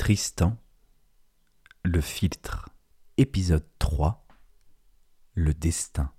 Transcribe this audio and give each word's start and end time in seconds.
Tristan, 0.00 0.56
le 1.84 2.00
filtre, 2.00 2.70
épisode 3.18 3.66
3, 3.78 4.26
le 5.34 5.52
destin. 5.52 6.10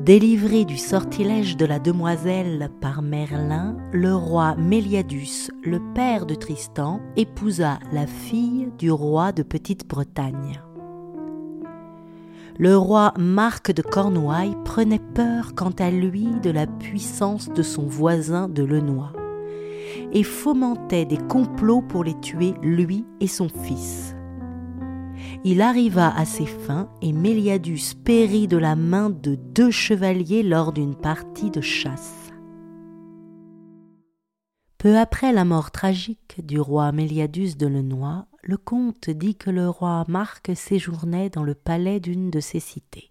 Délivré 0.00 0.64
du 0.64 0.76
sortilège 0.76 1.56
de 1.56 1.66
la 1.66 1.78
demoiselle 1.78 2.68
par 2.80 3.00
Merlin, 3.00 3.76
le 3.92 4.16
roi 4.16 4.56
Méliadus, 4.56 5.52
le 5.62 5.78
père 5.94 6.26
de 6.26 6.34
Tristan, 6.34 7.00
épousa 7.14 7.78
la 7.92 8.08
fille 8.08 8.72
du 8.76 8.90
roi 8.90 9.30
de 9.30 9.44
Petite-Bretagne. 9.44 10.60
Le 12.58 12.76
roi 12.76 13.14
Marc 13.18 13.72
de 13.72 13.82
Cornouailles 13.82 14.56
prenait 14.64 15.00
peur 15.14 15.54
quant 15.54 15.74
à 15.78 15.90
lui 15.90 16.28
de 16.42 16.50
la 16.50 16.66
puissance 16.66 17.48
de 17.48 17.62
son 17.62 17.86
voisin 17.86 18.48
de 18.48 18.62
Lenoir 18.62 19.14
et 20.12 20.22
fomentait 20.22 21.04
des 21.04 21.16
complots 21.16 21.82
pour 21.82 22.04
les 22.04 22.18
tuer 22.20 22.54
lui 22.62 23.04
et 23.20 23.26
son 23.26 23.48
fils 23.48 24.14
il 25.44 25.60
arriva 25.60 26.14
à 26.16 26.24
ses 26.24 26.46
fins 26.46 26.88
et 27.00 27.12
Méliadus 27.12 27.94
périt 28.04 28.46
de 28.46 28.56
la 28.56 28.76
main 28.76 29.10
de 29.10 29.34
deux 29.34 29.70
chevaliers 29.70 30.42
lors 30.42 30.72
d'une 30.72 30.94
partie 30.94 31.50
de 31.50 31.60
chasse. 31.60 32.30
Peu 34.78 34.98
après 34.98 35.32
la 35.32 35.44
mort 35.44 35.70
tragique 35.70 36.44
du 36.44 36.60
roi 36.60 36.92
Méliadus 36.92 37.56
de 37.56 37.66
Lenoy, 37.66 38.24
le 38.42 38.56
comte 38.56 39.08
dit 39.10 39.36
que 39.36 39.50
le 39.50 39.68
roi 39.68 40.04
Marc 40.08 40.50
séjournait 40.54 41.30
dans 41.30 41.44
le 41.44 41.54
palais 41.54 42.00
d'une 42.00 42.30
de 42.30 42.40
ses 42.40 42.60
cités. 42.60 43.10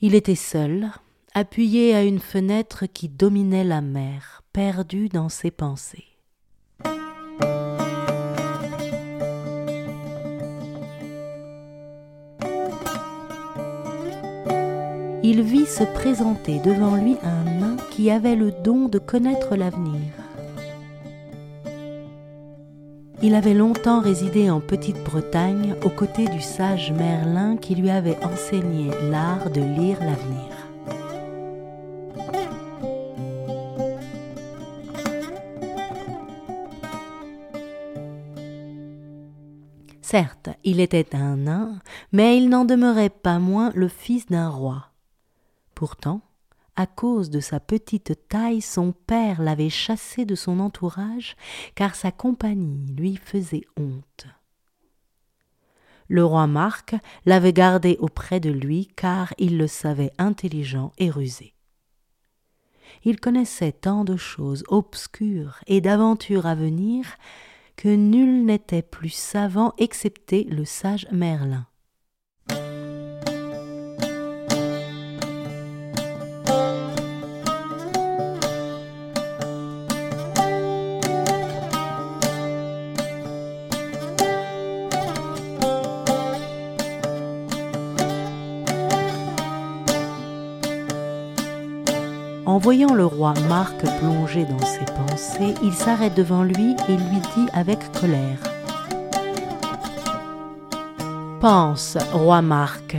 Il 0.00 0.14
était 0.14 0.34
seul, 0.34 0.90
appuyé 1.34 1.94
à 1.94 2.02
une 2.02 2.20
fenêtre 2.20 2.86
qui 2.86 3.08
dominait 3.08 3.64
la 3.64 3.80
mer, 3.80 4.42
perdu 4.52 5.08
dans 5.08 5.28
ses 5.28 5.50
pensées. 5.50 6.16
il 15.28 15.42
vit 15.42 15.66
se 15.66 15.82
présenter 15.82 16.60
devant 16.60 16.94
lui 16.94 17.16
un 17.24 17.44
nain 17.58 17.76
qui 17.90 18.12
avait 18.12 18.36
le 18.36 18.52
don 18.52 18.86
de 18.86 19.00
connaître 19.00 19.56
l'avenir. 19.56 20.25
Il 23.22 23.34
avait 23.34 23.54
longtemps 23.54 24.00
résidé 24.00 24.50
en 24.50 24.60
Petite-Bretagne 24.60 25.74
aux 25.84 25.90
côtés 25.90 26.28
du 26.28 26.40
sage 26.40 26.92
Merlin 26.92 27.56
qui 27.56 27.74
lui 27.74 27.88
avait 27.88 28.22
enseigné 28.22 28.90
l'art 29.10 29.50
de 29.50 29.62
lire 29.62 29.98
l'avenir. 30.00 30.56
Certes, 40.02 40.50
il 40.62 40.78
était 40.78 41.16
un 41.16 41.36
nain, 41.36 41.80
mais 42.12 42.36
il 42.36 42.48
n'en 42.48 42.64
demeurait 42.64 43.10
pas 43.10 43.38
moins 43.38 43.72
le 43.74 43.88
fils 43.88 44.26
d'un 44.26 44.48
roi. 44.48 44.90
Pourtant, 45.74 46.20
à 46.76 46.86
cause 46.86 47.30
de 47.30 47.40
sa 47.40 47.60
petite 47.60 48.28
taille, 48.28 48.60
son 48.60 48.92
père 48.92 49.42
l'avait 49.42 49.70
chassé 49.70 50.24
de 50.24 50.34
son 50.34 50.60
entourage, 50.60 51.36
car 51.74 51.94
sa 51.94 52.10
compagnie 52.10 52.86
lui 52.96 53.16
faisait 53.16 53.64
honte. 53.76 54.26
Le 56.08 56.24
roi 56.24 56.46
Marc 56.46 56.94
l'avait 57.24 57.52
gardé 57.52 57.96
auprès 57.98 58.40
de 58.40 58.50
lui, 58.50 58.88
car 58.96 59.34
il 59.38 59.58
le 59.58 59.66
savait 59.66 60.12
intelligent 60.18 60.92
et 60.98 61.10
rusé. 61.10 61.54
Il 63.04 63.20
connaissait 63.20 63.72
tant 63.72 64.04
de 64.04 64.16
choses 64.16 64.64
obscures 64.68 65.58
et 65.66 65.80
d'aventures 65.80 66.46
à 66.46 66.54
venir 66.54 67.06
que 67.76 67.88
nul 67.88 68.44
n'était 68.44 68.82
plus 68.82 69.10
savant 69.10 69.74
excepté 69.78 70.44
le 70.44 70.64
sage 70.64 71.06
Merlin. 71.12 71.66
En 92.46 92.58
voyant 92.58 92.94
le 92.94 93.04
roi 93.04 93.34
Marc 93.48 93.76
plongé 93.98 94.44
dans 94.44 94.64
ses 94.64 94.84
pensées, 94.84 95.54
il 95.64 95.72
s'arrête 95.72 96.14
devant 96.14 96.44
lui 96.44 96.76
et 96.88 96.92
lui 96.92 97.20
dit 97.34 97.48
avec 97.52 97.80
colère. 97.90 98.38
Pense, 101.40 101.98
roi 102.12 102.42
Marc, 102.42 102.96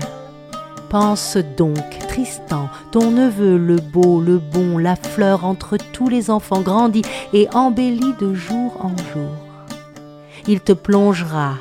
pense 0.89 1.37
donc, 1.55 1.97
Tristan, 2.09 2.67
ton 2.91 3.09
neveu, 3.11 3.57
le 3.57 3.77
beau, 3.77 4.19
le 4.19 4.37
bon, 4.37 4.77
la 4.77 4.97
fleur 4.97 5.45
entre 5.45 5.77
tous 5.93 6.09
les 6.09 6.29
enfants 6.29 6.61
grandit 6.61 7.03
et 7.31 7.47
embellit 7.53 8.15
de 8.19 8.33
jour 8.33 8.77
en 8.81 8.97
jour. 9.13 9.31
Il 10.49 10.59
te 10.59 10.73
plongera 10.73 11.53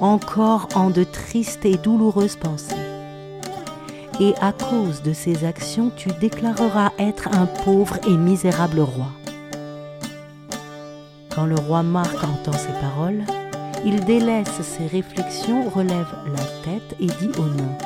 encore 0.00 0.68
en 0.74 0.90
de 0.90 1.04
tristes 1.04 1.64
et 1.64 1.78
douloureuses 1.78 2.36
pensées 2.36 2.81
et 4.20 4.34
à 4.40 4.52
cause 4.52 5.02
de 5.02 5.12
ses 5.12 5.44
actions 5.44 5.90
tu 5.96 6.08
déclareras 6.20 6.90
être 6.98 7.28
un 7.32 7.46
pauvre 7.46 7.98
et 8.06 8.16
misérable 8.16 8.80
roi. 8.80 9.08
Quand 11.34 11.46
le 11.46 11.56
roi 11.56 11.82
Marc 11.82 12.22
entend 12.22 12.52
ces 12.52 12.72
paroles, 12.80 13.24
il 13.84 14.04
délaisse 14.04 14.60
ses 14.60 14.86
réflexions, 14.86 15.68
relève 15.70 16.14
la 16.26 16.44
tête 16.62 16.96
et 17.00 17.06
dit 17.06 17.30
au 17.38 17.46
nain 17.46 17.78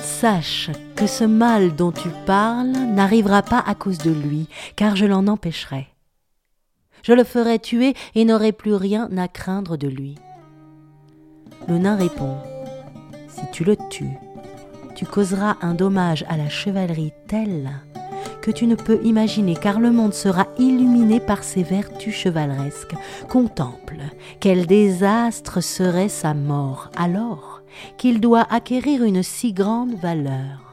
Sache 0.00 0.70
que 0.94 1.06
ce 1.08 1.24
mal 1.24 1.74
dont 1.74 1.90
tu 1.90 2.08
parles 2.26 2.70
n'arrivera 2.70 3.42
pas 3.42 3.58
à 3.66 3.74
cause 3.74 3.98
de 3.98 4.12
lui, 4.12 4.48
car 4.76 4.94
je 4.94 5.04
l'en 5.04 5.26
empêcherai. 5.26 5.88
Je 7.02 7.12
le 7.12 7.24
ferai 7.24 7.58
tuer 7.58 7.94
et 8.14 8.24
n'aurai 8.24 8.52
plus 8.52 8.74
rien 8.74 9.08
à 9.18 9.26
craindre 9.26 9.76
de 9.76 9.88
lui. 9.88 10.14
Le 11.66 11.78
nain 11.78 11.96
répond 11.96 12.36
si 13.34 13.42
tu 13.52 13.64
le 13.64 13.76
tues, 13.90 14.18
tu 14.94 15.06
causeras 15.06 15.56
un 15.62 15.74
dommage 15.74 16.24
à 16.28 16.36
la 16.36 16.48
chevalerie 16.48 17.12
tel 17.26 17.70
que 18.42 18.50
tu 18.50 18.66
ne 18.66 18.74
peux 18.74 19.00
imaginer, 19.04 19.54
car 19.54 19.80
le 19.80 19.92
monde 19.92 20.12
sera 20.12 20.48
illuminé 20.58 21.20
par 21.20 21.44
ses 21.44 21.62
vertus 21.62 22.14
chevaleresques. 22.14 22.94
Contemple 23.28 23.98
quel 24.40 24.66
désastre 24.66 25.60
serait 25.60 26.08
sa 26.08 26.34
mort 26.34 26.90
alors 26.96 27.62
qu'il 27.96 28.20
doit 28.20 28.46
acquérir 28.50 29.04
une 29.04 29.22
si 29.22 29.52
grande 29.52 29.94
valeur. 29.94 30.71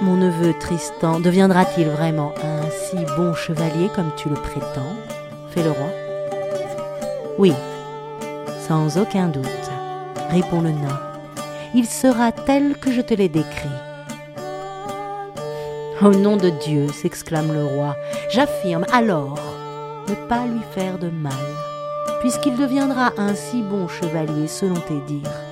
Mon 0.00 0.16
neveu 0.16 0.54
Tristan 0.60 1.18
deviendra-t-il 1.18 1.88
vraiment 1.88 2.32
un 2.44 2.70
si 2.70 2.96
bon 3.16 3.34
chevalier 3.34 3.90
comme 3.96 4.12
tu 4.16 4.28
le 4.28 4.36
prétends 4.36 4.94
fait 5.50 5.64
le 5.64 5.72
roi. 5.72 5.88
Oui, 7.36 7.52
sans 8.68 8.96
aucun 8.96 9.26
doute, 9.26 9.44
répond 10.30 10.60
le 10.60 10.70
nain. 10.70 11.00
Il 11.74 11.84
sera 11.84 12.30
tel 12.30 12.76
que 12.76 12.92
je 12.92 13.00
te 13.00 13.12
l'ai 13.12 13.28
décrit. 13.28 13.68
Au 16.00 16.10
nom 16.10 16.36
de 16.36 16.50
Dieu, 16.50 16.86
s'exclame 16.88 17.52
le 17.52 17.64
roi, 17.64 17.96
j'affirme 18.30 18.86
alors 18.92 19.38
ne 20.08 20.14
pas 20.28 20.46
lui 20.46 20.62
faire 20.74 20.98
de 20.98 21.08
mal, 21.08 21.32
puisqu'il 22.20 22.56
deviendra 22.56 23.12
un 23.18 23.34
si 23.34 23.62
bon 23.62 23.88
chevalier 23.88 24.46
selon 24.46 24.76
tes 24.76 25.00
dires. 25.06 25.47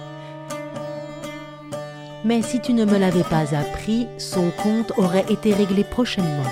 Mais 2.26 2.42
si 2.42 2.60
tu 2.60 2.72
ne 2.72 2.84
me 2.84 2.98
l'avais 2.98 3.22
pas 3.22 3.54
appris, 3.54 4.08
son 4.18 4.50
compte 4.50 4.92
aurait 4.96 5.26
été 5.30 5.54
réglé 5.54 5.84
prochainement. 5.84 6.50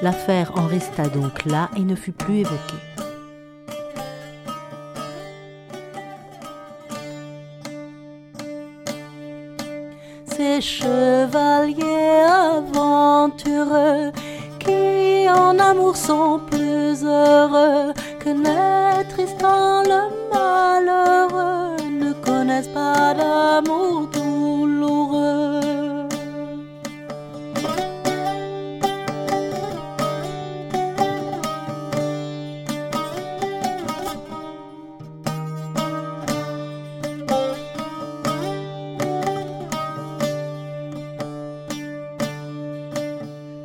L'affaire 0.00 0.52
en 0.54 0.68
resta 0.68 1.08
donc 1.08 1.44
là 1.44 1.70
et 1.76 1.80
ne 1.80 1.96
fut 1.96 2.12
plus 2.12 2.42
évoquée. 2.42 2.84
Ces 10.36 10.60
chevaliers 10.60 12.22
aventureux 12.54 14.12
qui 14.60 15.28
en 15.28 15.58
amour 15.58 15.96
sont 15.96 16.40
plus 16.48 17.02
heureux 17.04 17.92
que 18.20 18.28
n'est 18.28 19.02
Tristan 19.08 19.82
le 19.82 20.25
n'est-ce 22.56 22.70
pas 22.70 23.12
d'amour 23.12 24.08
douloureux? 24.14 25.60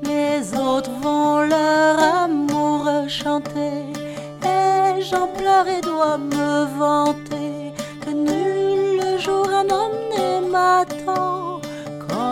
Les 0.04 0.54
autres 0.60 0.92
vont 1.02 1.40
leur 1.40 1.98
amour 2.24 2.90
chanter 3.08 3.86
et 4.44 5.02
j'en 5.02 5.28
pleure 5.28 5.68
et 5.70 5.80
dois 5.80 6.18
me 6.18 6.66
vanter. 6.78 7.31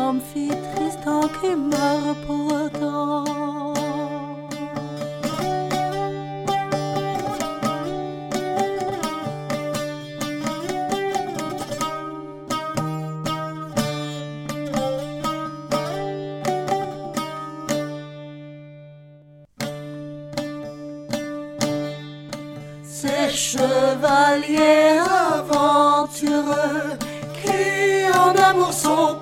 Comme 0.09 0.21
fit 0.21 0.49
Tristan 0.75 1.21
qui 1.39 1.55
meurt 1.55 2.17
pourtant. 2.25 3.73
Ces 22.83 23.29
chevaliers 23.29 25.01
aventureux 25.37 26.97
qui 27.43 28.07
en 28.17 28.33
amour 28.49 28.73
sont 28.73 29.19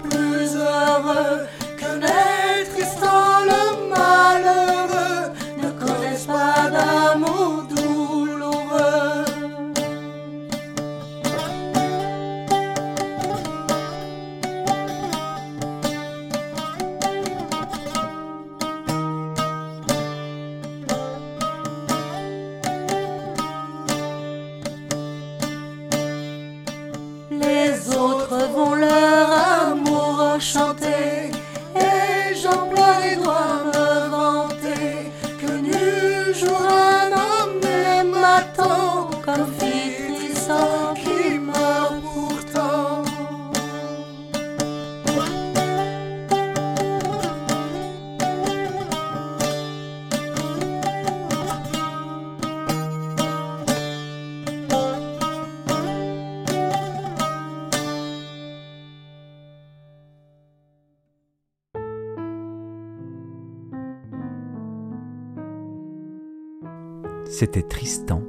C'était 67.39 67.61
Tristan, 67.61 68.23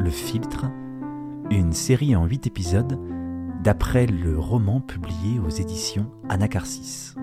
le 0.00 0.10
filtre, 0.10 0.64
une 1.48 1.72
série 1.72 2.16
en 2.16 2.26
huit 2.26 2.48
épisodes 2.48 2.98
d'après 3.62 4.06
le 4.06 4.36
roman 4.36 4.80
publié 4.80 5.38
aux 5.38 5.48
éditions 5.48 6.10
Anacarsis. 6.28 7.14